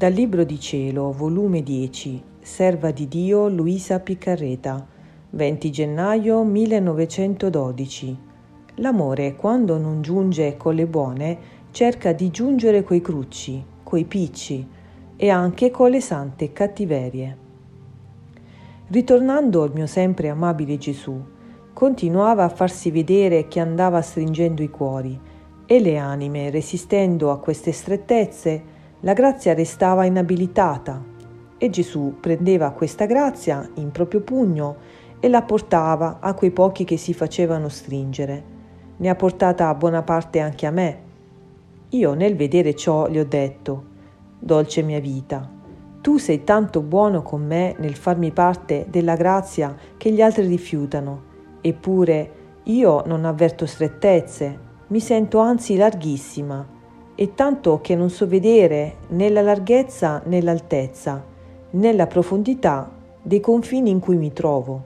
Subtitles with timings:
[0.00, 4.86] Dal Libro di Cielo, volume 10, Serva di Dio Luisa Piccarreta,
[5.28, 8.18] 20 gennaio 1912.
[8.76, 11.38] L'amore, quando non giunge con le buone,
[11.70, 14.66] cerca di giungere coi crucci, coi picci
[15.16, 17.36] e anche con le sante cattiverie.
[18.86, 21.22] Ritornando al mio sempre amabile Gesù,
[21.74, 25.20] continuava a farsi vedere che andava stringendo i cuori
[25.66, 28.69] e le anime, resistendo a queste strettezze,
[29.00, 31.02] la grazia restava inabilitata
[31.56, 34.76] e Gesù prendeva questa grazia in proprio pugno
[35.20, 38.58] e la portava a quei pochi che si facevano stringere.
[38.96, 41.08] Ne ha portata a buona parte anche a me.
[41.90, 43.84] Io nel vedere ciò gli ho detto,
[44.38, 45.48] dolce mia vita,
[46.02, 51.22] tu sei tanto buono con me nel farmi parte della grazia che gli altri rifiutano,
[51.62, 52.32] eppure
[52.64, 56.78] io non avverto strettezze, mi sento anzi larghissima
[57.20, 61.22] e tanto che non so vedere né la larghezza né l'altezza,
[61.72, 62.90] né la profondità
[63.20, 64.82] dei confini in cui mi trovo.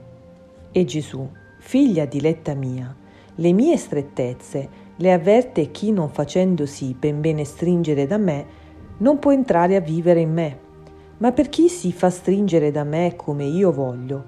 [0.73, 1.25] E Gesù,
[1.59, 2.93] figlia diletta mia,
[3.35, 8.45] le mie strettezze le avverte chi non facendosi ben bene stringere da me,
[8.97, 10.59] non può entrare a vivere in me.
[11.19, 14.21] Ma per chi si fa stringere da me come io voglio,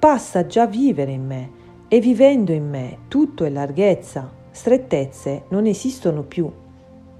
[0.00, 1.50] passa già a vivere in me,
[1.86, 6.61] e vivendo in me tutto è larghezza, strettezze non esistono più.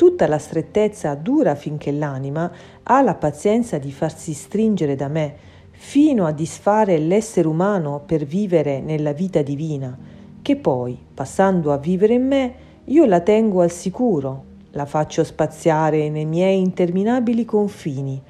[0.02, 2.50] Tutta la strettezza dura finché l'anima
[2.82, 5.32] ha la pazienza di farsi stringere da me,
[5.70, 9.96] fino a disfare l'essere umano per vivere nella vita divina,
[10.42, 12.54] che poi, passando a vivere in me,
[12.86, 14.42] io la tengo al sicuro,
[14.72, 18.20] la faccio spaziare nei miei interminabili confini.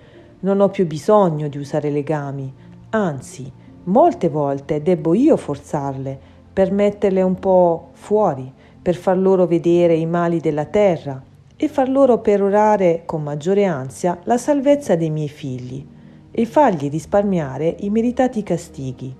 [0.40, 2.52] Non ho più bisogno di usare legami,
[2.90, 3.50] anzi,
[3.84, 6.20] molte volte debbo io forzarle
[6.52, 11.30] per metterle un po' fuori, per far loro vedere i mali della terra,
[11.62, 15.86] e far loro perorare con maggiore ansia la salvezza dei miei figli
[16.32, 19.14] e fargli risparmiare i meritati castighi.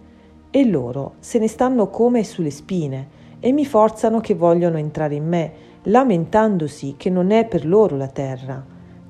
[0.51, 5.25] E loro se ne stanno come sulle spine e mi forzano che vogliono entrare in
[5.25, 5.53] me,
[5.85, 8.61] lamentandosi che non è per loro la terra.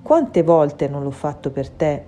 [0.03, 2.05] Quante volte non l'ho fatto per te?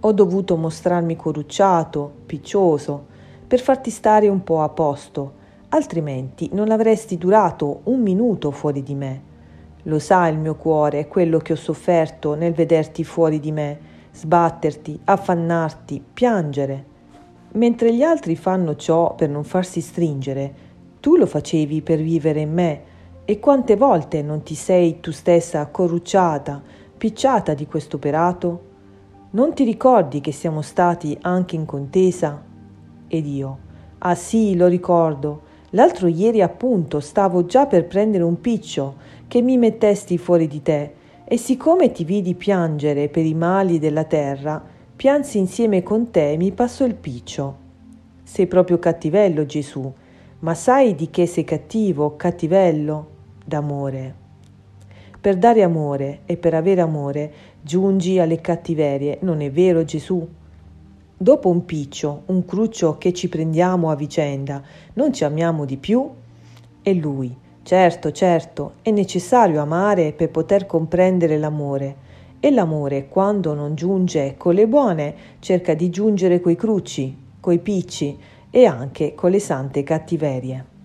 [0.00, 3.04] Ho dovuto mostrarmi corrucciato, piccioso,
[3.46, 5.32] per farti stare un po' a posto,
[5.68, 9.26] altrimenti non avresti durato un minuto fuori di me.
[9.88, 13.78] Lo sa il mio cuore quello che ho sofferto nel vederti fuori di me,
[14.12, 16.84] sbatterti, affannarti, piangere.
[17.52, 20.66] Mentre gli altri fanno ciò per non farsi stringere,
[21.00, 22.82] tu lo facevi per vivere in me,
[23.24, 26.62] e quante volte non ti sei tu stessa corrucciata,
[26.98, 28.60] picciata di questo operato?
[29.30, 32.42] Non ti ricordi che siamo stati anche in contesa?
[33.08, 33.58] Ed io,
[33.98, 38.96] ah sì, lo ricordo, l'altro ieri appunto stavo già per prendere un piccio,
[39.28, 40.92] che mi mettesti fuori di te,
[41.24, 44.62] e siccome ti vidi piangere per i mali della terra,
[44.96, 47.56] piansi insieme con te e mi passò il piccio.
[48.22, 49.92] Sei proprio cattivello, Gesù,
[50.40, 53.10] ma sai di che sei cattivo, cattivello?
[53.44, 54.14] D'amore.
[55.20, 60.26] Per dare amore e per avere amore giungi alle cattiverie, non è vero Gesù?
[61.18, 64.62] Dopo un piccio, un cruccio che ci prendiamo a vicenda,
[64.94, 66.08] non ci amiamo di più?
[66.80, 67.36] E lui,
[67.68, 71.96] Certo, certo, è necessario amare per poter comprendere l'amore.
[72.40, 78.16] E l'amore, quando non giunge con le buone, cerca di giungere coi crucci, coi picci
[78.48, 80.77] e anche con le sante cattiverie.